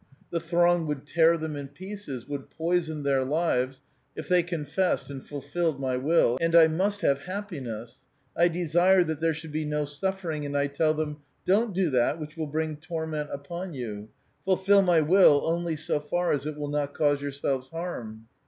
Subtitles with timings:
[0.31, 3.81] The throng would tear them in pieces, would poison their lives,
[4.15, 6.39] if they confessed and fulfilled my will.
[6.41, 7.99] And I must have happiness;
[8.35, 12.19] I desire that there should be no suffering, and I tell them,' Don't do that
[12.19, 14.09] which will bring torment upon you;
[14.43, 18.25] fulfil my will only so far as it will not cause yourselves harm.'